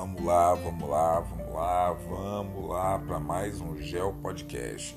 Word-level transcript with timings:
Vamos 0.00 0.24
lá, 0.24 0.54
vamos 0.54 0.88
lá, 0.88 1.20
vamos 1.20 1.52
lá, 1.52 1.92
vamos 1.92 2.70
lá 2.70 2.98
para 3.00 3.20
mais 3.20 3.60
um 3.60 3.76
Geo 3.76 4.14
Podcast. 4.14 4.96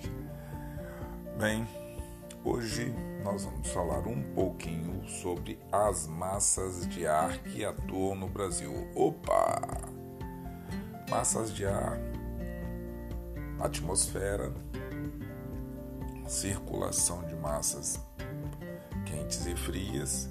Bem, 1.38 1.68
hoje 2.42 2.96
nós 3.22 3.44
vamos 3.44 3.68
falar 3.68 4.08
um 4.08 4.24
pouquinho 4.34 5.06
sobre 5.06 5.60
as 5.70 6.08
massas 6.08 6.88
de 6.88 7.06
ar 7.06 7.38
que 7.40 7.66
atuam 7.66 8.16
no 8.16 8.30
Brasil. 8.30 8.72
Opa! 8.96 9.60
Massas 11.10 11.54
de 11.54 11.66
ar, 11.66 12.00
atmosfera, 13.60 14.54
circulação 16.26 17.26
de 17.26 17.36
massas 17.36 18.00
quentes 19.06 19.46
e 19.48 19.54
frias, 19.58 20.30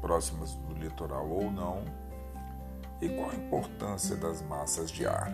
próximas 0.00 0.52
do 0.56 0.74
litoral 0.74 1.30
ou 1.30 1.48
não 1.48 2.03
e 3.04 3.08
qual 3.10 3.30
a 3.30 3.34
importância 3.34 4.16
das 4.16 4.40
massas 4.42 4.90
de 4.90 5.06
ar? 5.06 5.30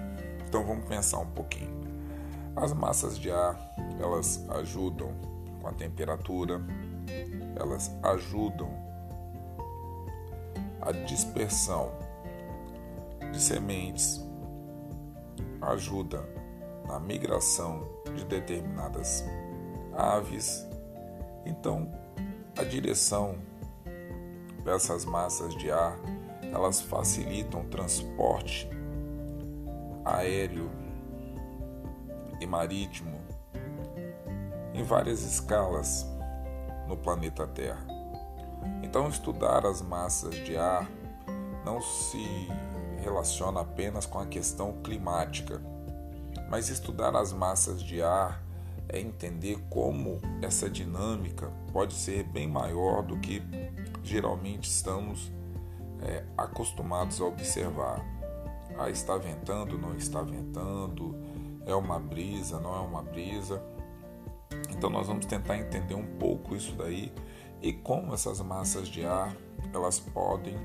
Então 0.47 0.65
vamos 0.65 0.85
pensar 0.87 1.19
um 1.19 1.31
pouquinho. 1.31 1.81
As 2.57 2.73
massas 2.73 3.17
de 3.17 3.31
ar, 3.31 3.57
elas 4.01 4.45
ajudam 4.51 5.15
com 5.61 5.69
a 5.69 5.73
temperatura, 5.73 6.61
elas 7.57 7.91
ajudam 8.03 8.69
a 10.81 10.91
dispersão 10.91 11.93
de 13.31 13.41
sementes, 13.41 14.21
ajuda 15.61 16.29
na 16.89 16.99
migração 16.99 17.87
de 18.17 18.25
determinadas 18.25 19.25
aves. 19.97 20.67
Então, 21.47 21.89
a 22.59 22.65
direção 22.65 23.37
dessas 24.65 25.05
massas 25.05 25.55
de 25.55 25.71
ar 25.71 25.97
elas 26.53 26.81
facilitam 26.81 27.63
o 27.63 27.65
transporte 27.65 28.69
aéreo 30.05 30.71
e 32.41 32.47
marítimo 32.47 33.21
em 34.75 34.83
várias 34.83 35.23
escalas 35.23 36.07
no 36.89 36.97
planeta 36.97 37.47
Terra. 37.47 37.87
Então, 38.83 39.09
estudar 39.09 39.65
as 39.65 39.81
massas 39.81 40.35
de 40.35 40.57
ar 40.57 40.91
não 41.65 41.81
se 41.81 42.49
relaciona 43.03 43.61
apenas 43.61 44.07
com 44.07 44.19
a 44.19 44.27
questão 44.27 44.75
climática, 44.83 45.61
mas 46.49 46.69
estudar 46.69 47.15
as 47.15 47.33
massas 47.33 47.83
de 47.83 48.03
ar 48.03 48.43
é 48.89 48.99
entender 48.99 49.59
como 49.71 50.21
essa 50.43 50.69
dinâmica 50.69 51.51
pode 51.73 51.95
ser 51.95 52.25
bem 52.25 52.49
maior 52.49 53.03
do 53.03 53.19
que 53.19 53.41
geralmente 54.03 54.69
estamos 54.69 55.31
é, 56.03 56.25
acostumados 56.37 57.21
a 57.21 57.25
observar. 57.25 58.05
Ah, 58.79 58.89
está 58.89 59.17
ventando, 59.17 59.77
não 59.77 59.95
está 59.97 60.23
ventando, 60.23 61.15
é 61.67 61.75
uma 61.75 61.99
brisa, 61.99 62.59
não 62.59 62.75
é 62.75 62.81
uma 62.81 63.03
brisa. 63.03 63.63
Então 64.71 64.89
nós 64.89 65.07
vamos 65.07 65.27
tentar 65.27 65.59
entender 65.59 65.95
um 65.95 66.07
pouco 66.19 66.57
isso 66.57 66.75
daí 66.77 67.13
e 67.61 67.73
como 67.73 68.15
essas 68.15 68.41
massas 68.41 68.89
de 68.89 69.05
ar 69.05 69.37
elas 69.73 70.01
podem 70.01 70.57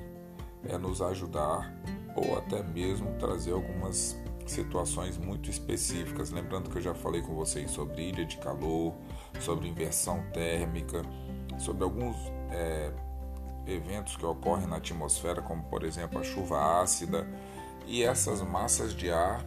é, 0.64 0.78
nos 0.78 1.02
ajudar 1.02 1.74
ou 2.16 2.38
até 2.38 2.64
mesmo 2.64 3.14
trazer 3.20 3.52
algumas 3.52 4.18
situações 4.46 5.18
muito 5.18 5.50
específicas. 5.50 6.32
Lembrando 6.32 6.70
que 6.70 6.78
eu 6.78 6.82
já 6.82 6.94
falei 6.94 7.22
com 7.22 7.36
vocês 7.36 7.72
sobre 7.72 8.10
ilha 8.10 8.26
de 8.26 8.38
calor, 8.38 8.94
sobre 9.40 9.68
inversão 9.68 10.24
térmica, 10.32 11.02
sobre 11.58 11.84
alguns 11.84 12.16
é, 12.52 12.92
eventos 13.68 14.16
que 14.16 14.26
ocorrem 14.26 14.68
na 14.68 14.78
atmosfera, 14.78 15.42
como 15.42 15.64
por 15.64 15.84
exemplo 15.84 16.20
a 16.20 16.24
chuva 16.24 16.82
ácida, 16.82 17.28
e 17.86 18.04
essas 18.04 18.42
massas 18.42 18.94
de 18.94 19.12
ar, 19.12 19.46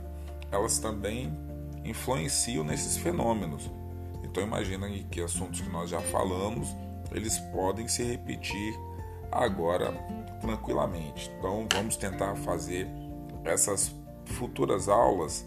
elas 0.51 0.79
também 0.79 1.37
influenciam 1.85 2.65
nesses 2.65 2.97
fenômenos. 2.97 3.71
Então 4.23 4.43
imagina 4.43 4.89
que 5.11 5.21
assuntos 5.21 5.61
que 5.61 5.71
nós 5.71 5.91
já 5.91 6.01
falamos, 6.01 6.69
eles 7.11 7.39
podem 7.53 7.89
se 7.89 8.03
repetir 8.03 8.75
agora 9.33 9.93
tranquilamente. 10.41 11.31
Então 11.39 11.67
vamos 11.73 11.97
tentar 11.97 12.37
fazer 12.37 12.89
essas 13.45 13.95
futuras 14.25 14.89
aulas 14.89 15.47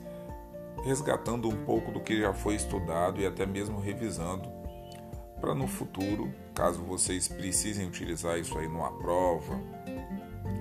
resgatando 0.83 1.47
um 1.47 1.65
pouco 1.65 1.91
do 1.91 1.99
que 1.99 2.19
já 2.19 2.33
foi 2.33 2.55
estudado 2.55 3.21
e 3.21 3.25
até 3.25 3.45
mesmo 3.45 3.79
revisando 3.79 4.49
para 5.39 5.53
no 5.53 5.67
futuro, 5.67 6.33
caso 6.53 6.81
vocês 6.83 7.27
precisem 7.27 7.87
utilizar 7.87 8.37
isso 8.37 8.57
aí 8.57 8.67
numa 8.67 8.91
prova, 8.91 9.59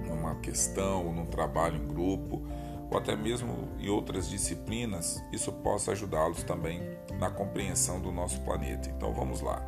numa 0.06 0.36
questão, 0.36 1.12
num 1.12 1.26
trabalho 1.26 1.76
em 1.76 1.86
grupo, 1.86 2.42
ou 2.90 2.98
até 2.98 3.14
mesmo 3.14 3.68
em 3.78 3.88
outras 3.88 4.28
disciplinas, 4.28 5.22
isso 5.32 5.52
possa 5.52 5.92
ajudá-los 5.92 6.42
também 6.42 6.80
na 7.18 7.30
compreensão 7.30 8.00
do 8.00 8.10
nosso 8.10 8.40
planeta. 8.40 8.88
Então 8.90 9.12
vamos 9.12 9.40
lá. 9.40 9.62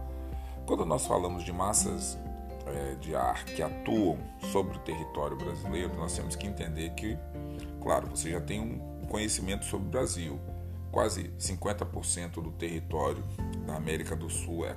Quando 0.66 0.84
nós 0.84 1.06
falamos 1.06 1.44
de 1.44 1.52
massas 1.52 2.18
é, 2.66 2.94
de 2.96 3.14
ar 3.14 3.44
que 3.44 3.62
atuam 3.62 4.18
sobre 4.52 4.76
o 4.76 4.80
território 4.80 5.36
brasileiro, 5.36 5.94
nós 5.96 6.14
temos 6.14 6.36
que 6.36 6.46
entender 6.46 6.90
que, 6.90 7.16
claro, 7.80 8.08
você 8.08 8.30
já 8.30 8.40
tem 8.40 8.60
um 8.60 9.06
conhecimento 9.06 9.64
sobre 9.64 9.86
o 9.86 9.90
Brasil. 9.90 10.40
Quase 10.90 11.30
50% 11.38 12.34
do 12.34 12.50
território 12.52 13.24
da 13.66 13.76
América 13.76 14.14
do 14.14 14.28
Sul 14.28 14.66
é 14.66 14.76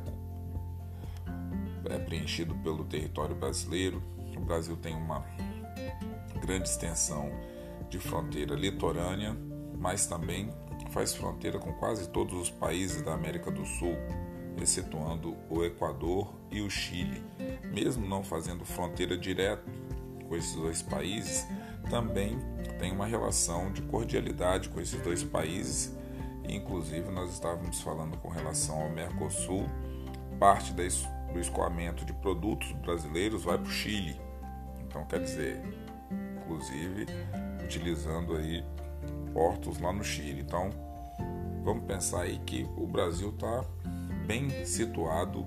é 1.89 1.97
preenchido 1.97 2.55
pelo 2.55 2.83
território 2.85 3.35
brasileiro. 3.35 4.01
O 4.35 4.41
Brasil 4.41 4.75
tem 4.77 4.95
uma 4.95 5.25
grande 6.41 6.69
extensão 6.69 7.31
de 7.89 7.99
fronteira 7.99 8.55
litorânea, 8.55 9.35
mas 9.77 10.05
também 10.05 10.53
faz 10.91 11.15
fronteira 11.15 11.59
com 11.59 11.73
quase 11.73 12.09
todos 12.09 12.33
os 12.35 12.49
países 12.49 13.01
da 13.01 13.13
América 13.13 13.51
do 13.51 13.65
Sul, 13.65 13.95
excetuando 14.61 15.35
o 15.49 15.63
Equador 15.63 16.33
e 16.51 16.61
o 16.61 16.69
Chile. 16.69 17.21
Mesmo 17.73 18.07
não 18.07 18.23
fazendo 18.23 18.63
fronteira 18.65 19.17
direta 19.17 19.63
com 20.27 20.35
esses 20.35 20.55
dois 20.55 20.81
países, 20.81 21.45
também 21.89 22.37
tem 22.79 22.91
uma 22.91 23.05
relação 23.05 23.71
de 23.71 23.81
cordialidade 23.83 24.69
com 24.69 24.79
esses 24.79 24.99
dois 25.01 25.23
países. 25.23 25.95
Inclusive, 26.47 27.11
nós 27.11 27.31
estávamos 27.31 27.81
falando 27.81 28.17
com 28.17 28.29
relação 28.29 28.81
ao 28.81 28.89
Mercosul, 28.89 29.65
parte 30.39 30.73
da 30.73 30.83
do 31.35 31.41
escoamento 31.41 32.05
de 32.05 32.13
produtos 32.13 32.71
brasileiros 32.71 33.43
vai 33.43 33.57
para 33.57 33.67
o 33.67 33.71
Chile. 33.71 34.19
Então, 34.87 35.03
quer 35.05 35.19
dizer, 35.19 35.61
inclusive 36.37 37.05
utilizando 37.61 38.37
aí 38.37 38.63
portos 39.33 39.77
lá 39.79 39.91
no 39.91 40.01
Chile. 40.01 40.39
Então, 40.39 40.69
vamos 41.61 41.83
pensar 41.83 42.21
aí 42.21 42.39
que 42.45 42.63
o 42.77 42.87
Brasil 42.87 43.31
está 43.31 43.65
bem 44.25 44.65
situado 44.65 45.45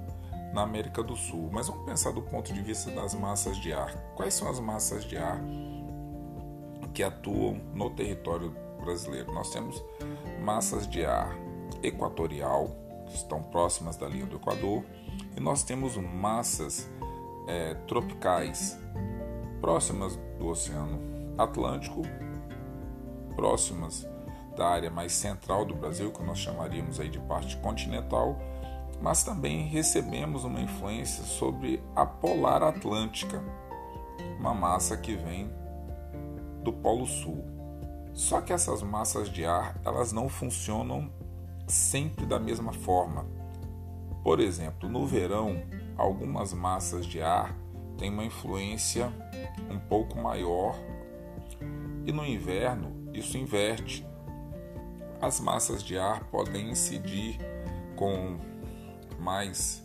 na 0.52 0.60
América 0.60 1.02
do 1.02 1.16
Sul. 1.16 1.48
Mas 1.50 1.68
vamos 1.68 1.86
pensar 1.86 2.12
do 2.12 2.20
ponto 2.20 2.52
de 2.52 2.60
vista 2.60 2.90
das 2.90 3.14
massas 3.14 3.56
de 3.56 3.72
ar. 3.72 3.94
Quais 4.14 4.34
são 4.34 4.50
as 4.50 4.60
massas 4.60 5.04
de 5.04 5.16
ar 5.16 5.40
que 6.92 7.02
atuam 7.02 7.54
no 7.72 7.88
território 7.88 8.54
brasileiro? 8.78 9.32
Nós 9.32 9.50
temos 9.50 9.82
massas 10.44 10.86
de 10.86 11.02
ar 11.02 11.34
equatorial, 11.82 12.76
que 13.06 13.14
estão 13.14 13.42
próximas 13.42 13.96
da 13.96 14.06
linha 14.06 14.26
do 14.26 14.36
Equador, 14.36 14.84
e 15.36 15.40
nós 15.40 15.62
temos 15.62 15.96
massas 15.96 16.90
é, 17.46 17.74
tropicais 17.86 18.78
próximas 19.60 20.16
do 20.38 20.46
Oceano 20.46 21.00
Atlântico, 21.36 22.02
próximas 23.34 24.06
da 24.56 24.68
área 24.68 24.90
mais 24.90 25.12
central 25.12 25.64
do 25.64 25.74
Brasil, 25.74 26.10
que 26.10 26.22
nós 26.22 26.38
chamaríamos 26.38 26.98
aí 26.98 27.08
de 27.08 27.20
parte 27.20 27.56
continental, 27.58 28.36
mas 29.00 29.22
também 29.22 29.66
recebemos 29.68 30.44
uma 30.44 30.60
influência 30.60 31.22
sobre 31.24 31.82
a 31.94 32.04
polar 32.04 32.62
atlântica, 32.62 33.42
uma 34.38 34.52
massa 34.52 34.96
que 34.96 35.14
vem 35.14 35.48
do 36.62 36.72
Polo 36.72 37.06
Sul. 37.06 37.44
Só 38.12 38.40
que 38.40 38.52
essas 38.52 38.82
massas 38.82 39.28
de 39.28 39.44
ar, 39.44 39.80
elas 39.84 40.10
não 40.10 40.28
funcionam 40.28 41.08
sempre 41.68 42.26
da 42.26 42.40
mesma 42.40 42.72
forma. 42.72 43.37
Por 44.28 44.40
exemplo, 44.40 44.90
no 44.90 45.06
verão, 45.06 45.62
algumas 45.96 46.52
massas 46.52 47.06
de 47.06 47.22
ar 47.22 47.56
têm 47.96 48.10
uma 48.10 48.26
influência 48.26 49.10
um 49.70 49.78
pouco 49.78 50.18
maior 50.18 50.78
e 52.04 52.12
no 52.12 52.26
inverno 52.26 53.08
isso 53.14 53.38
inverte. 53.38 54.06
As 55.18 55.40
massas 55.40 55.82
de 55.82 55.96
ar 55.96 56.24
podem 56.24 56.72
incidir 56.72 57.38
com 57.96 58.36
mais 59.18 59.82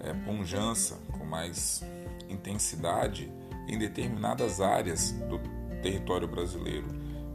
é, 0.00 0.14
punjança, 0.14 0.98
com 1.12 1.26
mais 1.26 1.84
intensidade 2.26 3.30
em 3.68 3.76
determinadas 3.76 4.62
áreas 4.62 5.12
do 5.12 5.38
território 5.82 6.26
brasileiro, 6.26 6.88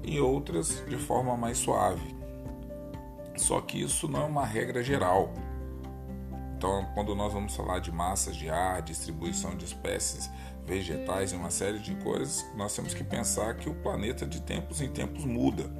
em 0.03 0.19
outras 0.19 0.83
de 0.87 0.97
forma 0.97 1.37
mais 1.37 1.59
suave. 1.59 2.15
Só 3.37 3.61
que 3.61 3.79
isso 3.79 4.07
não 4.07 4.23
é 4.23 4.25
uma 4.25 4.47
regra 4.47 4.81
geral. 4.81 5.31
Então, 6.59 6.85
quando 6.93 7.15
nós 7.15 7.31
vamos 7.31 7.55
falar 7.55 7.79
de 7.79 7.89
massas 7.89 8.35
de 8.35 8.49
ar, 8.49 8.81
distribuição 8.81 9.55
de 9.55 9.63
espécies 9.63 10.29
vegetais 10.65 11.31
e 11.31 11.35
uma 11.37 11.49
série 11.49 11.79
de 11.79 11.95
coisas, 11.95 12.45
nós 12.53 12.75
temos 12.75 12.93
que 12.93 13.01
pensar 13.01 13.55
que 13.55 13.69
o 13.69 13.75
planeta 13.75 14.27
de 14.27 14.41
tempos 14.41 14.81
em 14.81 14.89
tempos 14.89 15.23
muda. 15.23 15.71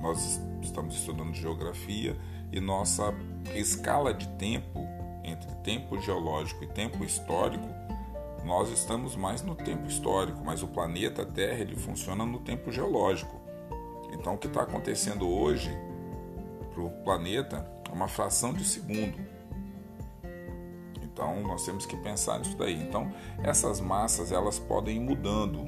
Nós 0.00 0.40
estamos 0.60 0.96
estudando 0.96 1.32
geografia 1.32 2.16
e 2.50 2.58
nossa 2.58 3.14
escala 3.54 4.12
de 4.12 4.26
tempo 4.30 4.80
entre 5.22 5.48
tempo 5.62 5.96
geológico 6.00 6.64
e 6.64 6.66
tempo 6.66 7.04
histórico, 7.04 7.68
nós 8.44 8.70
estamos 8.70 9.14
mais 9.14 9.42
no 9.42 9.54
tempo 9.54 9.86
histórico, 9.86 10.42
mas 10.44 10.60
o 10.60 10.66
planeta 10.66 11.24
Terra 11.24 11.60
ele 11.60 11.76
funciona 11.76 12.26
no 12.26 12.40
tempo 12.40 12.72
geológico. 12.72 13.40
Então, 14.12 14.34
o 14.34 14.38
que 14.38 14.48
está 14.48 14.62
acontecendo 14.62 15.28
hoje 15.28 15.70
para 16.74 16.82
o 16.82 16.90
planeta 17.04 17.64
é 17.88 17.92
uma 17.92 18.08
fração 18.08 18.52
de 18.52 18.64
segundo. 18.64 19.27
Então, 21.18 21.42
nós 21.42 21.64
temos 21.64 21.84
que 21.84 21.96
pensar 21.96 22.38
nisso 22.38 22.56
daí. 22.56 22.80
Então, 22.80 23.12
essas 23.42 23.80
massas 23.80 24.30
elas 24.30 24.56
podem 24.60 24.98
ir 24.98 25.00
mudando. 25.00 25.66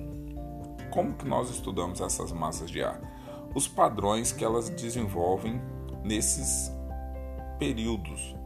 Como 0.93 1.12
que 1.14 1.26
nós 1.26 1.50
estudamos 1.50 2.00
essas 2.00 2.31
massas 2.31 2.70
de 2.70 2.81
ar? 2.85 3.00
Os 3.52 3.67
padrões 3.67 4.31
que 4.31 4.44
elas 4.44 4.70
desenvolvem 4.70 5.61
nesses 6.05 6.70
períodos. 7.58 8.37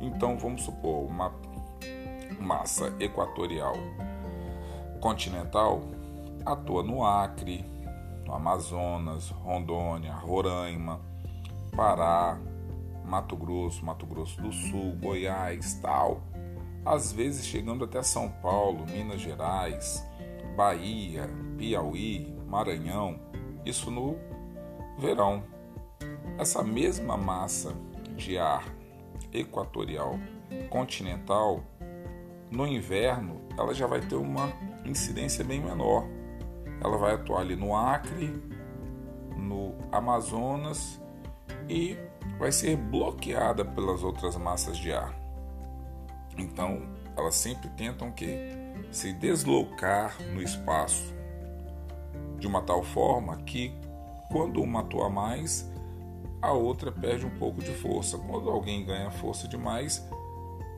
Então, 0.00 0.38
vamos 0.38 0.62
supor 0.62 1.04
uma 1.04 1.34
massa 2.38 2.94
equatorial 3.00 3.74
continental 5.00 5.80
atua 6.46 6.84
no 6.84 7.04
Acre, 7.04 7.64
no 8.24 8.34
Amazonas, 8.34 9.30
Rondônia, 9.30 10.12
Roraima, 10.12 11.00
Pará, 11.76 12.38
Mato 13.04 13.36
Grosso, 13.36 13.84
Mato 13.84 14.06
Grosso 14.06 14.40
do 14.40 14.52
Sul, 14.52 14.96
Goiás, 15.00 15.74
tal. 15.74 16.22
Às 16.84 17.12
vezes 17.12 17.46
chegando 17.46 17.84
até 17.84 18.02
São 18.02 18.28
Paulo, 18.28 18.86
Minas 18.86 19.20
Gerais, 19.20 20.06
Bahia, 20.56 21.28
Piauí, 21.58 22.34
Maranhão, 22.46 23.18
isso 23.64 23.90
no 23.90 24.16
verão. 24.98 25.44
Essa 26.38 26.62
mesma 26.62 27.16
massa 27.16 27.74
de 28.16 28.38
ar 28.38 28.64
equatorial 29.32 30.18
continental, 30.68 31.62
no 32.50 32.66
inverno, 32.66 33.40
ela 33.56 33.72
já 33.72 33.86
vai 33.86 34.00
ter 34.00 34.16
uma 34.16 34.52
incidência 34.84 35.44
bem 35.44 35.60
menor. 35.60 36.04
Ela 36.82 36.96
vai 36.96 37.14
atuar 37.14 37.40
ali 37.40 37.54
no 37.54 37.76
Acre, 37.76 38.42
no 39.36 39.74
Amazonas 39.92 41.00
e 41.68 41.96
vai 42.38 42.52
ser 42.52 42.76
bloqueada 42.76 43.64
pelas 43.64 44.02
outras 44.02 44.36
massas 44.36 44.76
de 44.76 44.92
ar. 44.92 45.14
Então, 46.36 46.82
elas 47.16 47.34
sempre 47.34 47.68
tentam 47.70 48.10
que 48.10 48.48
se 48.90 49.12
deslocar 49.12 50.16
no 50.32 50.42
espaço 50.42 51.14
de 52.38 52.46
uma 52.46 52.62
tal 52.62 52.82
forma 52.82 53.36
que 53.38 53.74
quando 54.30 54.62
uma 54.62 54.80
atua 54.80 55.10
mais, 55.10 55.70
a 56.40 56.52
outra 56.52 56.90
perde 56.90 57.26
um 57.26 57.38
pouco 57.38 57.60
de 57.60 57.72
força. 57.74 58.16
Quando 58.16 58.48
alguém 58.48 58.84
ganha 58.84 59.10
força 59.10 59.46
demais, 59.46 60.02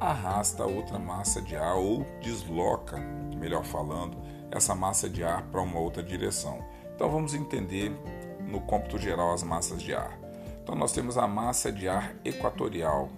arrasta 0.00 0.64
a 0.64 0.66
outra 0.66 0.98
massa 0.98 1.40
de 1.40 1.54
ar 1.54 1.76
ou 1.76 2.04
desloca, 2.20 2.98
melhor 3.38 3.64
falando, 3.64 4.16
essa 4.50 4.74
massa 4.74 5.08
de 5.08 5.22
ar 5.22 5.42
para 5.44 5.60
uma 5.60 5.78
outra 5.78 6.02
direção. 6.02 6.64
Então 6.94 7.08
vamos 7.08 7.34
entender 7.34 7.92
no 8.40 8.60
cômputo 8.62 8.98
geral 8.98 9.32
as 9.32 9.42
massas 9.42 9.80
de 9.80 9.94
ar. 9.94 10.18
Então 10.62 10.74
nós 10.74 10.92
temos 10.92 11.18
a 11.18 11.26
massa 11.26 11.72
de 11.72 11.88
ar 11.88 12.14
equatorial, 12.24 13.10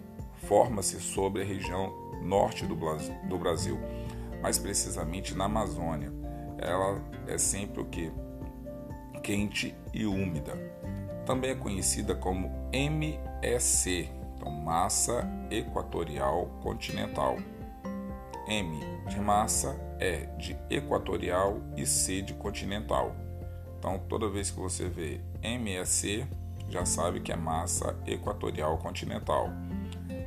forma-se 0.49 1.00
sobre 1.00 1.43
a 1.43 1.44
região 1.44 1.93
norte 2.23 2.67
do 2.67 3.38
Brasil, 3.38 3.79
mais 4.41 4.58
precisamente 4.58 5.35
na 5.35 5.44
Amazônia. 5.44 6.12
Ela 6.58 7.00
é 7.26 7.37
sempre 7.37 7.82
o 7.82 7.85
que? 7.85 8.11
Quente 9.23 9.75
e 9.93 10.06
úmida. 10.06 10.52
Também 11.26 11.50
é 11.50 11.55
conhecida 11.55 12.14
como 12.14 12.50
MEC, 12.73 14.11
então 14.37 14.50
massa 14.50 15.26
equatorial 15.50 16.47
continental. 16.62 17.37
M 18.47 18.81
de 19.08 19.20
massa, 19.20 19.75
E 20.00 20.26
de 20.38 20.56
equatorial 20.69 21.61
e 21.76 21.87
C 21.87 22.20
de 22.20 22.35
continental. 22.35 23.14
Então 23.79 23.99
toda 24.08 24.29
vez 24.29 24.50
que 24.50 24.58
você 24.58 24.87
vê 24.87 25.20
MEC, 25.43 26.26
já 26.69 26.84
sabe 26.84 27.20
que 27.20 27.32
é 27.32 27.37
massa 27.37 27.96
equatorial 28.06 28.78
continental. 28.78 29.50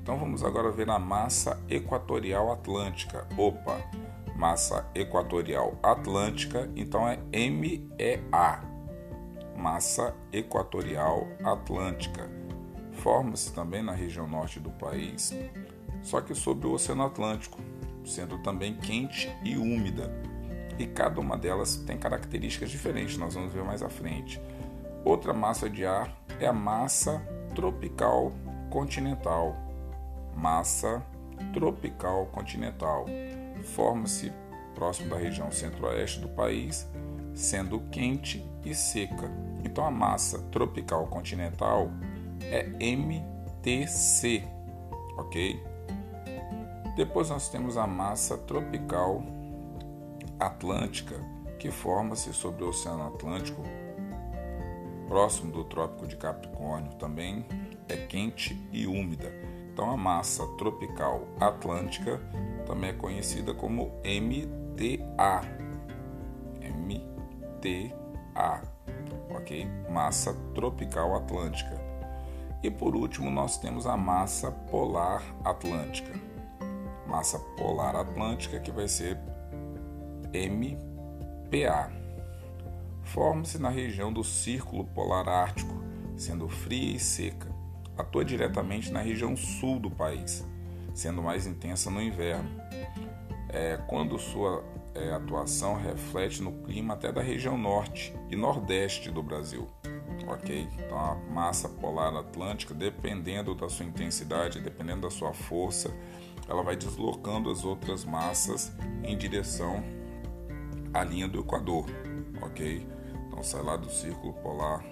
Então 0.02 0.18
vamos 0.18 0.44
agora 0.44 0.72
ver 0.72 0.90
a 0.90 0.98
massa 0.98 1.60
equatorial 1.70 2.52
atlântica. 2.52 3.28
Opa, 3.38 3.78
massa 4.36 4.90
equatorial 4.96 5.78
atlântica, 5.84 6.70
então 6.76 7.08
é 7.08 7.18
MEA, 7.50 8.62
massa 9.58 10.16
equatorial 10.32 11.28
atlântica. 11.44 12.30
Forma-se 12.94 13.52
também 13.54 13.84
na 13.84 13.92
região 13.92 14.28
norte 14.28 14.60
do 14.60 14.72
país, 14.72 15.36
só 16.02 16.22
que 16.22 16.34
sobre 16.34 16.68
o 16.68 16.72
Oceano 16.72 17.04
Atlântico, 17.04 17.60
sendo 18.06 18.38
também 18.40 18.76
quente 18.76 19.30
e 19.44 19.58
úmida. 19.58 20.12
E 20.80 20.86
cada 20.86 21.20
uma 21.20 21.38
delas 21.38 21.76
tem 21.78 21.98
características 21.98 22.70
diferentes, 22.70 23.18
nós 23.18 23.34
vamos 23.34 23.52
ver 23.52 23.64
mais 23.64 23.82
à 23.82 23.90
frente. 23.90 24.42
Outra 25.04 25.34
massa 25.34 25.70
de 25.70 25.86
ar 25.86 26.16
é 26.40 26.48
a 26.48 26.54
massa 26.54 27.22
tropical 27.56 28.32
continental. 28.70 29.56
Massa 30.36 31.04
tropical 31.54 32.28
continental. 32.28 33.06
Forma-se 33.76 34.32
próximo 34.76 35.10
da 35.10 35.18
região 35.18 35.52
centro-oeste 35.52 36.20
do 36.20 36.30
país, 36.30 36.88
sendo 37.34 37.80
quente 37.92 38.46
e 38.64 38.76
seca. 38.76 39.32
Então 39.64 39.86
a 39.86 39.92
massa 39.92 40.40
tropical 40.52 41.08
continental 41.08 41.90
é 42.42 42.64
MTC, 42.80 44.44
ok? 45.18 45.64
Depois 46.96 47.30
nós 47.30 47.50
temos 47.50 47.78
a 47.78 47.86
massa 47.88 48.38
tropical 48.38 49.24
atlântica, 50.40 51.16
que 51.58 51.72
forma-se 51.72 52.32
sobre 52.34 52.64
o 52.64 52.70
Oceano 52.70 53.08
Atlântico 53.08 53.62
próximo 55.08 55.52
do 55.52 55.64
Trópico 55.64 56.08
de 56.08 56.16
Capricórnio, 56.16 56.94
também 56.96 57.46
é 57.88 57.96
quente 57.96 58.62
e 58.72 58.86
úmida. 58.86 59.32
Então 59.72 59.90
a 59.90 59.98
massa 59.98 60.46
tropical 60.58 61.28
atlântica 61.40 62.20
também 62.66 62.90
é 62.90 62.94
conhecida 62.94 63.54
como 63.54 63.92
MTA. 64.04 65.42
MTA, 66.62 68.62
ok? 69.30 69.68
Massa 69.90 70.34
tropical 70.54 71.16
atlântica. 71.16 71.80
E 72.62 72.72
por 72.72 72.96
último, 72.96 73.30
nós 73.30 73.58
temos 73.58 73.86
a 73.86 73.96
massa 73.96 74.52
polar 74.52 75.24
atlântica. 75.44 76.12
Massa 77.08 77.40
polar 77.56 77.96
atlântica 77.96 78.60
que 78.60 78.72
vai 78.72 78.88
ser 78.88 79.18
MPA 80.34 81.97
forma-se 83.08 83.58
na 83.58 83.70
região 83.70 84.12
do 84.12 84.24
Círculo 84.24 84.84
Polar 84.86 85.28
Ártico, 85.28 85.74
sendo 86.16 86.48
fria 86.48 86.96
e 86.96 87.00
seca. 87.00 87.50
Atua 87.98 88.24
diretamente 88.24 88.92
na 88.92 89.02
região 89.02 89.36
sul 89.36 89.80
do 89.80 89.90
país, 89.90 90.46
sendo 90.94 91.24
mais 91.24 91.48
intensa 91.48 91.90
no 91.90 92.02
inverno, 92.02 92.50
é, 93.50 93.78
quando 93.88 94.20
sua 94.20 94.64
é, 94.94 95.12
atuação 95.14 95.76
reflete 95.76 96.42
no 96.42 96.52
clima 96.64 96.94
até 96.94 97.12
da 97.12 97.22
região 97.22 97.58
norte 97.58 98.14
e 98.30 98.36
nordeste 98.36 99.10
do 99.10 99.24
Brasil. 99.24 99.68
Ok? 100.28 100.68
Então 100.78 100.98
a 100.98 101.16
massa 101.34 101.70
polar 101.70 102.14
atlântica, 102.16 102.74
dependendo 102.74 103.56
da 103.56 103.70
sua 103.70 103.86
intensidade, 103.86 104.60
dependendo 104.60 105.02
da 105.02 105.10
sua 105.10 105.34
força, 105.34 105.92
ela 106.48 106.62
vai 106.62 106.76
deslocando 106.76 107.50
as 107.50 107.64
outras 107.64 108.04
massas 108.04 108.72
em 109.04 109.18
direção 109.18 109.84
à 110.94 111.04
linha 111.04 111.28
do 111.28 111.40
Equador. 111.40 111.86
Ok? 112.42 112.97
Então 113.38 113.44
sai 113.44 113.62
lá 113.62 113.78
do 113.78 113.88
círculo 113.88 114.34
polar 114.34 114.84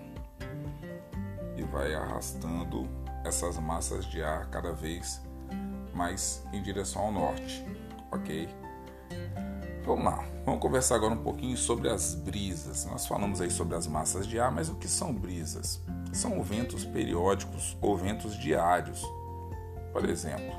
e 1.58 1.64
vai 1.64 1.96
arrastando 1.96 2.88
essas 3.24 3.58
massas 3.58 4.06
de 4.06 4.22
ar 4.22 4.46
cada 4.52 4.72
vez 4.72 5.20
mais 5.96 6.44
em 6.54 6.62
direção 6.62 7.06
ao 7.06 7.12
norte, 7.12 7.66
ok? 8.12 8.48
Vamos 9.84 10.06
lá, 10.06 10.24
vamos 10.46 10.62
conversar 10.62 10.94
agora 10.94 11.16
um 11.16 11.24
pouquinho 11.24 11.58
sobre 11.58 11.90
as 11.90 12.14
brisas. 12.14 12.86
Nós 12.86 13.08
falamos 13.08 13.42
aí 13.42 13.50
sobre 13.50 13.76
as 13.76 13.88
massas 13.88 14.28
de 14.28 14.40
ar, 14.40 14.52
mas 14.52 14.70
o 14.70 14.76
que 14.76 14.88
são 14.88 15.12
brisas? 15.12 15.82
São 16.14 16.44
ventos 16.44 16.86
periódicos 16.86 17.76
ou 17.82 17.98
ventos 17.98 18.38
diários. 18.38 19.02
Por 19.92 20.08
exemplo, 20.08 20.54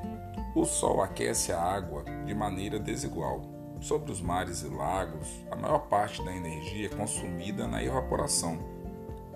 o 0.57 0.65
Sol 0.65 1.01
aquece 1.01 1.53
a 1.53 1.63
água 1.63 2.03
de 2.25 2.35
maneira 2.35 2.81
desigual 2.81 3.43
Sobre 3.81 4.11
os 4.11 4.21
mares 4.21 4.63
e 4.63 4.69
lagos, 4.69 5.45
a 5.51 5.57
maior 5.57 5.87
parte 5.89 6.25
da 6.25 6.35
energia 6.35 6.87
é 6.87 6.97
consumida 6.97 7.69
na 7.69 7.83
evaporação, 7.83 8.59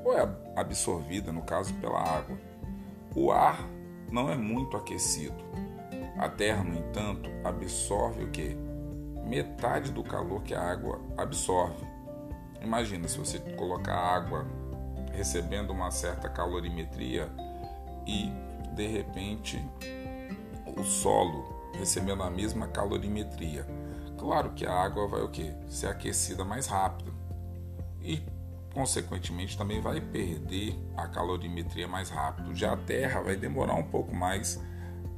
ou 0.05 0.17
é 0.17 0.29
absorvida, 0.57 1.31
no 1.31 1.43
caso, 1.43 1.75
pela 1.75 2.01
água. 2.01 2.39
O 3.15 3.31
ar 3.31 3.61
não 4.11 4.31
é 4.31 4.37
muito 4.37 4.77
aquecido, 4.77 5.45
A 6.21 6.29
Terra, 6.29 6.63
no 6.63 6.79
entanto, 6.79 7.31
absorve 7.43 8.25
o 8.25 8.31
que? 8.31 8.55
Metade 9.25 9.91
do 9.91 10.05
calor 10.05 10.43
que 10.43 10.55
a 10.55 10.61
água 10.61 11.01
absorve. 11.17 11.83
Imagina 12.61 13.09
se 13.09 13.19
você 13.19 13.39
colocar 13.57 13.97
água 13.97 14.47
recebendo 15.15 15.71
uma 15.71 15.91
certa 15.91 16.29
calorimetria 16.29 17.27
e 18.07 18.31
de 18.75 18.87
repente 18.87 19.65
o 20.77 20.85
solo 20.85 21.73
recebendo 21.73 22.23
a 22.23 22.29
mesma 22.29 22.69
calorimetria. 22.69 23.65
Claro 24.21 24.51
que 24.51 24.67
a 24.67 24.73
água 24.75 25.09
vai 25.09 25.23
o 25.23 25.31
que? 25.31 25.51
Ser 25.67 25.87
aquecida 25.87 26.45
mais 26.45 26.67
rápido 26.67 27.11
e 28.03 28.23
consequentemente 28.75 29.57
também 29.57 29.81
vai 29.81 29.99
perder 29.99 30.79
a 30.95 31.09
calorimetria 31.09 31.89
mais 31.89 32.11
rápido. 32.11 32.55
Já 32.55 32.75
a 32.75 32.77
Terra 32.77 33.23
vai 33.23 33.35
demorar 33.35 33.73
um 33.77 33.83
pouco 33.83 34.15
mais 34.15 34.61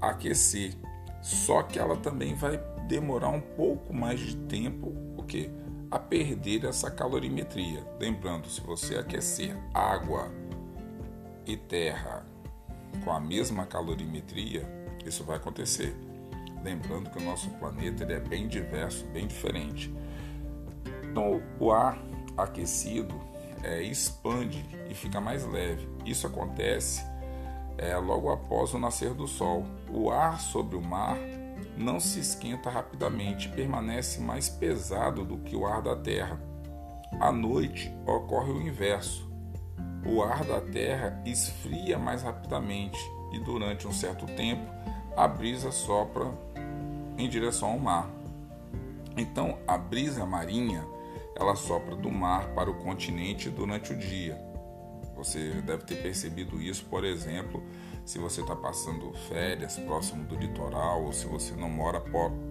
a 0.00 0.10
aquecer, 0.10 0.76
só 1.20 1.64
que 1.64 1.80
ela 1.80 1.96
também 1.96 2.36
vai 2.36 2.58
demorar 2.86 3.30
um 3.30 3.40
pouco 3.40 3.92
mais 3.92 4.20
de 4.20 4.36
tempo 4.36 4.94
o 5.16 5.24
que? 5.24 5.50
a 5.90 5.98
perder 5.98 6.64
essa 6.64 6.90
calorimetria. 6.90 7.84
Lembrando, 8.00 8.48
se 8.48 8.60
você 8.62 8.96
aquecer 8.96 9.54
água 9.74 10.32
e 11.44 11.54
terra 11.54 12.24
com 13.04 13.10
a 13.10 13.20
mesma 13.20 13.66
calorimetria, 13.66 14.66
isso 15.04 15.22
vai 15.22 15.36
acontecer. 15.36 15.94
Lembrando 16.62 17.10
que 17.10 17.18
o 17.18 17.24
nosso 17.24 17.50
planeta 17.50 18.04
ele 18.04 18.14
é 18.14 18.20
bem 18.20 18.46
diverso, 18.46 19.04
bem 19.06 19.26
diferente. 19.26 19.92
Então, 21.02 21.42
o 21.58 21.72
ar 21.72 21.98
aquecido 22.36 23.14
é, 23.62 23.82
expande 23.82 24.64
e 24.88 24.94
fica 24.94 25.20
mais 25.20 25.44
leve. 25.44 25.88
Isso 26.04 26.26
acontece 26.26 27.04
é, 27.78 27.96
logo 27.96 28.30
após 28.30 28.72
o 28.74 28.78
nascer 28.78 29.14
do 29.14 29.26
Sol. 29.26 29.64
O 29.90 30.10
ar 30.10 30.40
sobre 30.40 30.76
o 30.76 30.82
mar 30.82 31.18
não 31.76 31.98
se 31.98 32.20
esquenta 32.20 32.70
rapidamente, 32.70 33.48
permanece 33.48 34.20
mais 34.20 34.48
pesado 34.48 35.24
do 35.24 35.38
que 35.38 35.56
o 35.56 35.66
ar 35.66 35.82
da 35.82 35.96
Terra. 35.96 36.40
À 37.20 37.30
noite 37.32 37.92
ocorre 38.06 38.52
o 38.52 38.62
inverso. 38.62 39.30
O 40.04 40.22
ar 40.22 40.44
da 40.44 40.60
Terra 40.60 41.22
esfria 41.24 41.98
mais 41.98 42.22
rapidamente 42.22 42.98
e 43.32 43.38
durante 43.38 43.86
um 43.86 43.92
certo 43.92 44.26
tempo 44.26 44.70
a 45.16 45.28
brisa 45.28 45.70
sopra 45.70 46.26
em 47.18 47.28
direção 47.28 47.70
ao 47.70 47.78
mar. 47.78 48.10
Então, 49.16 49.58
a 49.66 49.76
brisa 49.76 50.24
marinha, 50.24 50.86
ela 51.36 51.54
sopra 51.54 51.94
do 51.94 52.10
mar 52.10 52.48
para 52.54 52.70
o 52.70 52.74
continente 52.74 53.50
durante 53.50 53.92
o 53.92 53.96
dia. 53.96 54.40
Você 55.16 55.50
deve 55.62 55.84
ter 55.84 56.02
percebido 56.02 56.60
isso, 56.60 56.84
por 56.86 57.04
exemplo, 57.04 57.62
se 58.04 58.18
você 58.18 58.40
está 58.40 58.56
passando 58.56 59.12
férias 59.28 59.76
próximo 59.78 60.24
do 60.24 60.34
litoral 60.34 61.04
ou 61.04 61.12
se 61.12 61.26
você 61.26 61.54
não 61.54 61.70
mora 61.70 62.02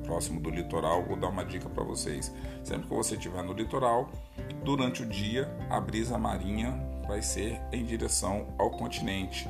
próximo 0.04 0.40
do 0.40 0.50
litoral, 0.50 1.04
vou 1.04 1.18
dar 1.18 1.28
uma 1.28 1.44
dica 1.44 1.68
para 1.68 1.84
vocês. 1.84 2.34
Sempre 2.64 2.88
que 2.88 2.94
você 2.94 3.16
estiver 3.16 3.44
no 3.44 3.54
litoral, 3.54 4.10
durante 4.64 5.04
o 5.04 5.06
dia 5.06 5.54
a 5.70 5.82
brisa 5.82 6.18
marinha 6.18 6.72
vai 7.08 7.22
ser 7.22 7.60
em 7.74 7.84
direção 7.84 8.48
ao 8.58 8.72
continente. 8.72 9.50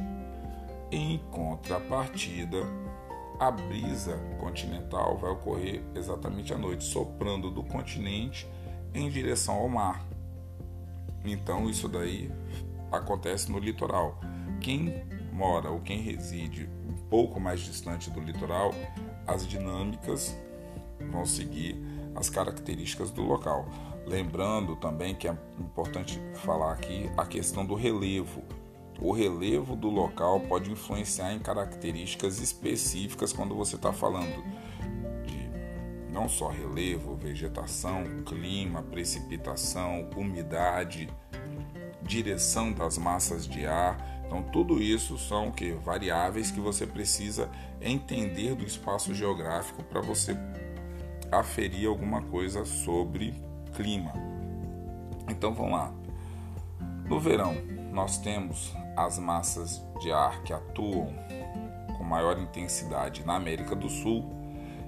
Em 0.91 1.19
contrapartida, 1.29 2.65
a 3.41 3.49
brisa 3.49 4.15
continental 4.39 5.17
vai 5.17 5.31
ocorrer 5.31 5.81
exatamente 5.95 6.53
à 6.53 6.57
noite, 6.59 6.83
soprando 6.83 7.49
do 7.49 7.63
continente 7.63 8.47
em 8.93 9.09
direção 9.09 9.55
ao 9.55 9.67
mar. 9.67 10.05
Então, 11.25 11.67
isso 11.67 11.89
daí 11.89 12.31
acontece 12.91 13.51
no 13.51 13.57
litoral. 13.57 14.19
Quem 14.59 14.93
mora 15.33 15.71
ou 15.71 15.79
quem 15.79 15.99
reside 16.01 16.69
um 16.87 16.93
pouco 17.09 17.39
mais 17.39 17.61
distante 17.61 18.11
do 18.11 18.19
litoral, 18.19 18.75
as 19.25 19.47
dinâmicas 19.47 20.37
vão 21.11 21.25
seguir 21.25 21.81
as 22.13 22.29
características 22.29 23.09
do 23.09 23.23
local. 23.23 23.67
Lembrando 24.05 24.75
também 24.75 25.15
que 25.15 25.27
é 25.27 25.35
importante 25.59 26.21
falar 26.35 26.73
aqui 26.73 27.09
a 27.17 27.25
questão 27.25 27.65
do 27.65 27.73
relevo. 27.73 28.43
O 29.01 29.11
relevo 29.11 29.75
do 29.75 29.89
local 29.89 30.39
pode 30.41 30.71
influenciar 30.71 31.33
em 31.33 31.39
características 31.39 32.39
específicas 32.39 33.33
quando 33.33 33.55
você 33.55 33.75
está 33.75 33.91
falando 33.91 34.43
de 35.25 35.49
não 36.13 36.29
só 36.29 36.49
relevo, 36.49 37.15
vegetação, 37.15 38.03
clima, 38.23 38.83
precipitação, 38.83 40.07
umidade, 40.15 41.09
direção 42.03 42.71
das 42.71 42.99
massas 42.99 43.47
de 43.47 43.65
ar. 43.65 44.21
Então, 44.27 44.43
tudo 44.43 44.79
isso 44.79 45.17
são 45.17 45.49
que 45.49 45.71
variáveis 45.71 46.51
que 46.51 46.59
você 46.59 46.85
precisa 46.85 47.49
entender 47.81 48.53
do 48.53 48.63
espaço 48.63 49.15
geográfico 49.15 49.83
para 49.83 49.99
você 49.99 50.37
aferir 51.31 51.87
alguma 51.87 52.21
coisa 52.21 52.65
sobre 52.65 53.33
clima. 53.75 54.13
Então, 55.27 55.55
vamos 55.55 55.71
lá. 55.71 55.93
No 57.09 57.19
verão, 57.19 57.55
nós 57.91 58.17
temos 58.19 58.73
as 58.95 59.17
massas 59.17 59.83
de 59.99 60.11
ar 60.11 60.43
que 60.43 60.53
atuam 60.53 61.13
com 61.97 62.03
maior 62.03 62.37
intensidade 62.39 63.25
na 63.25 63.35
América 63.35 63.75
do 63.75 63.89
Sul 63.89 64.25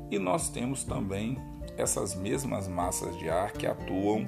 e 0.09 0.19
nós 0.19 0.49
temos 0.49 0.83
também 0.83 1.37
essas 1.77 2.15
mesmas 2.15 2.67
massas 2.67 3.17
de 3.17 3.29
ar 3.29 3.51
que 3.51 3.65
atuam 3.65 4.25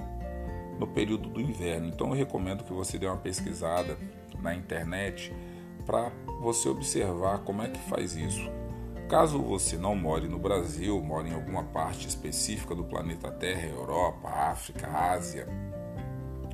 no 0.79 0.87
período 0.87 1.29
do 1.29 1.39
inverno. 1.39 1.87
Então 1.87 2.07
eu 2.09 2.13
recomendo 2.13 2.63
que 2.63 2.73
você 2.73 2.97
dê 2.97 3.05
uma 3.05 3.17
pesquisada 3.17 3.97
na 4.39 4.53
internet 4.55 5.33
para 5.85 6.11
você 6.41 6.67
observar 6.67 7.39
como 7.39 7.61
é 7.61 7.69
que 7.69 7.79
faz 7.89 8.15
isso. 8.15 8.49
Caso 9.07 9.39
você 9.39 9.77
não 9.77 9.95
more 9.95 10.27
no 10.27 10.39
Brasil, 10.39 10.99
more 11.01 11.29
em 11.29 11.33
alguma 11.33 11.63
parte 11.63 12.07
específica 12.07 12.73
do 12.73 12.83
planeta 12.83 13.29
Terra, 13.31 13.67
Europa, 13.67 14.27
África, 14.27 14.87
Ásia, 14.87 15.47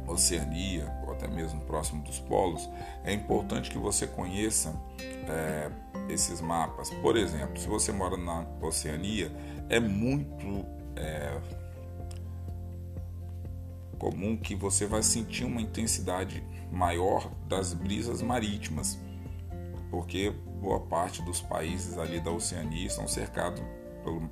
Oceania 0.05 0.85
até 1.21 1.27
mesmo 1.27 1.61
próximo 1.61 2.03
dos 2.03 2.19
polos, 2.19 2.67
é 3.03 3.13
importante 3.13 3.69
que 3.69 3.77
você 3.77 4.07
conheça 4.07 4.73
é, 4.99 5.69
esses 6.09 6.41
mapas. 6.41 6.89
Por 6.89 7.15
exemplo, 7.15 7.59
se 7.59 7.67
você 7.67 7.91
mora 7.91 8.17
na 8.17 8.45
Oceania, 8.61 9.31
é 9.69 9.79
muito 9.79 10.65
é, 10.95 11.39
comum 13.99 14.35
que 14.35 14.55
você 14.55 14.87
vai 14.87 15.03
sentir 15.03 15.45
uma 15.45 15.61
intensidade 15.61 16.43
maior 16.71 17.29
das 17.47 17.73
brisas 17.73 18.21
marítimas, 18.21 18.97
porque 19.91 20.33
boa 20.59 20.79
parte 20.79 21.21
dos 21.21 21.41
países 21.41 21.97
ali 21.97 22.19
da 22.19 22.31
Oceania 22.31 22.87
estão 22.87 23.07
cercados 23.07 23.61
pelo 24.03 24.29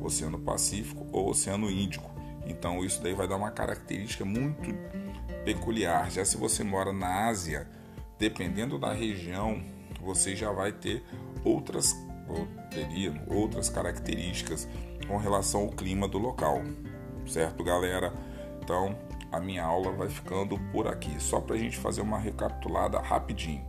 Oceano 0.00 0.38
Pacífico 0.38 1.06
ou 1.10 1.30
Oceano 1.30 1.70
Índico. 1.70 2.08
Então 2.46 2.84
isso 2.84 3.02
daí 3.02 3.14
vai 3.14 3.26
dar 3.26 3.36
uma 3.36 3.50
característica 3.50 4.24
muito 4.24 4.70
peculiar. 5.48 6.10
Já 6.10 6.26
se 6.26 6.36
você 6.36 6.62
mora 6.62 6.92
na 6.92 7.26
Ásia, 7.26 7.66
dependendo 8.18 8.78
da 8.78 8.92
região, 8.92 9.62
você 9.98 10.36
já 10.36 10.52
vai 10.52 10.72
ter 10.72 11.02
outras 11.42 11.96
ou 12.28 12.46
teria 12.70 13.14
outras 13.26 13.70
características 13.70 14.68
com 15.06 15.16
relação 15.16 15.62
ao 15.62 15.68
clima 15.68 16.06
do 16.06 16.18
local. 16.18 16.60
Certo, 17.26 17.64
galera? 17.64 18.12
Então, 18.62 18.94
a 19.32 19.40
minha 19.40 19.64
aula 19.64 19.90
vai 19.90 20.10
ficando 20.10 20.58
por 20.70 20.86
aqui, 20.86 21.18
só 21.18 21.40
para 21.40 21.56
a 21.56 21.58
gente 21.58 21.78
fazer 21.78 22.02
uma 22.02 22.18
recapitulada 22.18 23.00
rapidinho. 23.00 23.64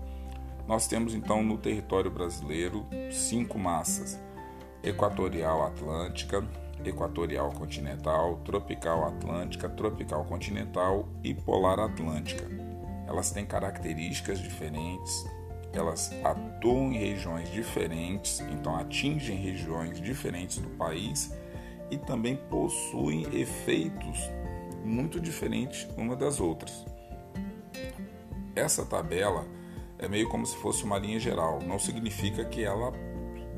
Nós 0.68 0.86
temos 0.86 1.16
então 1.16 1.42
no 1.42 1.58
território 1.58 2.12
brasileiro 2.12 2.86
cinco 3.10 3.58
massas: 3.58 4.20
equatorial 4.84 5.66
atlântica, 5.66 6.46
equatorial 6.86 7.52
continental, 7.52 8.38
tropical 8.46 9.06
atlântica, 9.06 9.68
tropical 9.70 10.26
continental 10.26 11.08
e 11.24 11.34
polar 11.34 11.80
atlântica. 11.80 12.46
Elas 13.08 13.32
têm 13.32 13.46
características 13.46 14.40
diferentes, 14.40 15.26
elas 15.74 16.12
atuam 16.24 16.92
em 16.92 16.98
regiões 16.98 17.52
diferentes, 17.52 18.40
então 18.40 18.76
atingem 18.76 19.38
regiões 19.38 20.00
diferentes 20.00 20.58
do 20.58 20.70
país 20.70 21.34
e 21.92 21.98
também 21.98 22.36
possuem 22.36 23.24
efeitos 23.34 24.20
muito 24.84 25.20
diferentes 25.20 25.88
uma 25.98 26.16
das 26.16 26.40
outras. 26.40 26.86
Essa 28.56 28.86
tabela 28.86 29.46
é 29.98 30.08
meio 30.08 30.30
como 30.30 30.46
se 30.46 30.56
fosse 30.58 30.84
uma 30.84 30.98
linha 30.98 31.20
geral, 31.20 31.60
não 31.62 31.78
significa 31.78 32.46
que 32.46 32.64
ela 32.64 32.92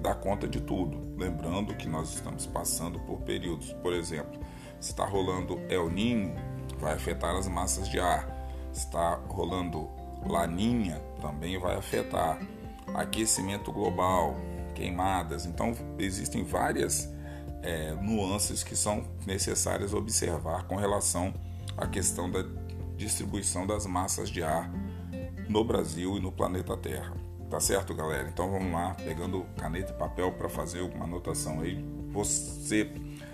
dá 0.01 0.13
conta 0.13 0.47
de 0.47 0.59
tudo. 0.59 1.15
Lembrando 1.17 1.75
que 1.75 1.87
nós 1.87 2.13
estamos 2.13 2.45
passando 2.45 2.99
por 2.99 3.19
períodos, 3.19 3.71
por 3.73 3.93
exemplo, 3.93 4.39
se 4.79 4.91
está 4.91 5.05
rolando 5.05 5.59
El 5.69 5.89
Ninho, 5.89 6.35
vai 6.79 6.93
afetar 6.93 7.35
as 7.35 7.47
massas 7.47 7.87
de 7.87 7.99
ar. 7.99 8.27
Se 8.73 8.85
está 8.85 9.15
rolando 9.27 9.89
Laninha, 10.25 11.01
também 11.21 11.57
vai 11.59 11.75
afetar. 11.75 12.39
Aquecimento 12.93 13.71
global, 13.71 14.35
queimadas. 14.75 15.45
Então, 15.45 15.73
existem 15.97 16.43
várias 16.43 17.09
é, 17.61 17.93
nuances 17.93 18.63
que 18.63 18.75
são 18.75 19.05
necessárias 19.25 19.93
observar 19.93 20.63
com 20.67 20.75
relação 20.75 21.33
à 21.77 21.87
questão 21.87 22.29
da 22.29 22.43
distribuição 22.97 23.65
das 23.65 23.85
massas 23.85 24.29
de 24.29 24.43
ar 24.43 24.71
no 25.47 25.63
Brasil 25.63 26.17
e 26.17 26.19
no 26.19 26.31
planeta 26.31 26.75
Terra. 26.77 27.13
Tá 27.51 27.59
certo, 27.59 27.93
galera? 27.93 28.29
Então 28.29 28.49
vamos 28.49 28.71
lá, 28.71 28.95
pegando 28.95 29.45
caneta 29.57 29.91
e 29.91 29.95
papel 29.97 30.31
para 30.31 30.47
fazer 30.47 30.79
uma 30.79 31.03
anotação 31.03 31.59
aí. 31.59 31.85
Ser 32.23 32.93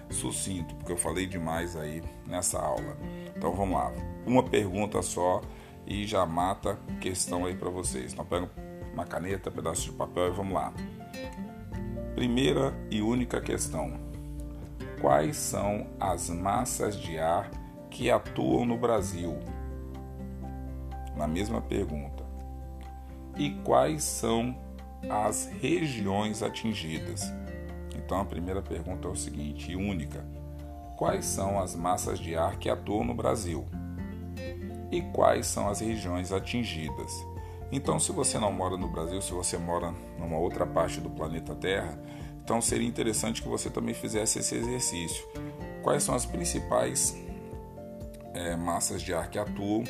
sucinto, 0.09 0.73
porque 0.75 0.91
eu 0.91 0.97
falei 0.97 1.27
demais 1.27 1.75
aí 1.75 2.01
nessa 2.25 2.59
aula. 2.59 2.97
Então 3.35 3.53
vamos 3.53 3.77
lá. 3.77 3.93
Uma 4.25 4.41
pergunta 4.41 5.03
só 5.03 5.41
e 5.85 6.07
já 6.07 6.25
mata 6.25 6.79
questão 6.99 7.45
aí 7.45 7.55
para 7.55 7.69
vocês. 7.69 8.11
Então 8.11 8.25
pega 8.25 8.49
uma 8.91 9.05
caneta, 9.05 9.51
um 9.51 9.53
pedaço 9.53 9.83
de 9.83 9.91
papel 9.91 10.29
e 10.29 10.31
vamos 10.31 10.53
lá. 10.55 10.73
Primeira 12.15 12.73
e 12.89 13.03
única 13.03 13.39
questão: 13.39 13.99
Quais 14.99 15.37
são 15.37 15.85
as 15.99 16.27
massas 16.27 16.95
de 16.95 17.19
ar 17.19 17.51
que 17.91 18.09
atuam 18.09 18.65
no 18.65 18.79
Brasil? 18.79 19.37
Na 21.15 21.27
mesma 21.27 21.61
pergunta. 21.61 22.16
E 23.37 23.51
quais 23.63 24.03
são 24.03 24.57
as 25.09 25.45
regiões 25.61 26.41
atingidas? 26.41 27.31
Então 27.95 28.19
a 28.19 28.25
primeira 28.25 28.61
pergunta 28.61 29.07
é 29.07 29.11
o 29.11 29.15
seguinte, 29.15 29.75
única: 29.75 30.25
quais 30.97 31.25
são 31.25 31.59
as 31.59 31.75
massas 31.75 32.19
de 32.19 32.35
ar 32.35 32.57
que 32.57 32.69
atuam 32.69 33.03
no 33.03 33.13
Brasil? 33.13 33.65
E 34.91 35.01
quais 35.01 35.45
são 35.45 35.67
as 35.67 35.79
regiões 35.81 36.31
atingidas? 36.31 37.11
Então, 37.71 37.99
se 37.99 38.13
você 38.13 38.39
não 38.39 38.51
mora 38.51 38.77
no 38.77 38.87
Brasil, 38.87 39.21
se 39.21 39.33
você 39.33 39.57
mora 39.57 39.93
numa 40.17 40.37
outra 40.37 40.65
parte 40.65 41.01
do 41.01 41.09
planeta 41.09 41.53
Terra, 41.53 41.99
então 42.41 42.61
seria 42.61 42.87
interessante 42.87 43.41
que 43.41 43.47
você 43.49 43.69
também 43.69 43.93
fizesse 43.93 44.39
esse 44.39 44.55
exercício. 44.55 45.27
Quais 45.83 46.03
são 46.03 46.15
as 46.15 46.25
principais 46.25 47.17
é, 48.33 48.55
massas 48.55 49.01
de 49.01 49.13
ar 49.13 49.29
que 49.29 49.37
atuam 49.37 49.83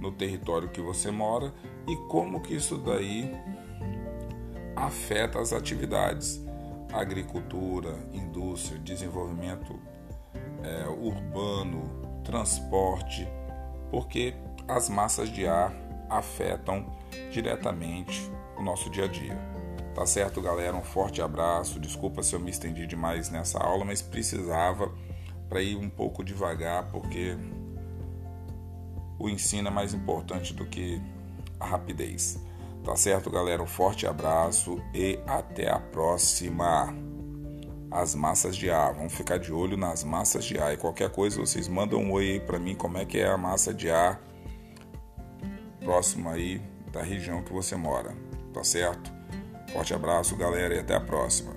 no 0.00 0.12
território 0.12 0.68
que 0.68 0.80
você 0.80 1.10
mora 1.10 1.52
e 1.86 1.96
como 2.08 2.40
que 2.40 2.54
isso 2.54 2.76
daí 2.78 3.32
afeta 4.76 5.40
as 5.40 5.52
atividades 5.52 6.46
agricultura, 6.92 7.94
indústria, 8.12 8.78
desenvolvimento 8.78 9.78
é, 10.62 10.88
urbano, 10.88 12.22
transporte, 12.24 13.28
porque 13.90 14.34
as 14.66 14.88
massas 14.88 15.28
de 15.30 15.46
ar 15.46 15.72
afetam 16.08 16.86
diretamente 17.30 18.30
o 18.56 18.62
nosso 18.62 18.90
dia 18.90 19.04
a 19.04 19.08
dia. 19.08 19.36
Tá 19.94 20.06
certo, 20.06 20.40
galera? 20.40 20.76
Um 20.76 20.82
forte 20.82 21.20
abraço. 21.20 21.80
Desculpa 21.80 22.22
se 22.22 22.34
eu 22.34 22.40
me 22.40 22.50
estendi 22.50 22.86
demais 22.86 23.30
nessa 23.30 23.58
aula, 23.58 23.84
mas 23.84 24.00
precisava 24.00 24.92
para 25.48 25.60
ir 25.60 25.76
um 25.76 25.90
pouco 25.90 26.22
devagar, 26.22 26.88
porque 26.90 27.36
o 29.18 29.28
ensino 29.28 29.68
é 29.68 29.70
mais 29.70 29.94
importante 29.94 30.54
do 30.54 30.66
que 30.66 31.00
a 31.58 31.66
rapidez. 31.66 32.38
Tá 32.84 32.94
certo, 32.96 33.30
galera? 33.30 33.62
Um 33.62 33.66
forte 33.66 34.06
abraço 34.06 34.80
e 34.94 35.18
até 35.26 35.70
a 35.70 35.78
próxima. 35.78 36.94
As 37.90 38.14
massas 38.14 38.54
de 38.54 38.70
ar, 38.70 38.94
vamos 38.94 39.14
ficar 39.14 39.38
de 39.38 39.52
olho 39.52 39.76
nas 39.76 40.04
massas 40.04 40.44
de 40.44 40.58
ar. 40.58 40.74
E 40.74 40.76
qualquer 40.76 41.10
coisa, 41.10 41.40
vocês 41.40 41.68
mandam 41.68 42.00
um 42.00 42.12
oi 42.12 42.32
aí 42.32 42.40
para 42.40 42.58
mim 42.58 42.74
como 42.74 42.98
é 42.98 43.04
que 43.04 43.18
é 43.18 43.28
a 43.28 43.36
massa 43.36 43.72
de 43.72 43.90
ar 43.90 44.20
próximo 45.88 46.28
aí 46.28 46.60
da 46.92 47.02
região 47.02 47.42
que 47.42 47.52
você 47.52 47.74
mora. 47.76 48.14
Tá 48.52 48.62
certo? 48.62 49.10
Forte 49.72 49.94
abraço, 49.94 50.36
galera, 50.36 50.74
e 50.74 50.78
até 50.78 50.94
a 50.94 51.00
próxima. 51.00 51.52